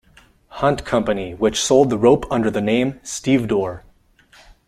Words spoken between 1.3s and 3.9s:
which sold rope under the name "Stevedore".